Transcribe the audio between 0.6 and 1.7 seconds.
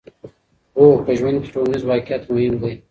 هو، په ژوند کې